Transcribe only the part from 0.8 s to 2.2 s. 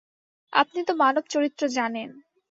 তো মানবচরিত্র জানেন।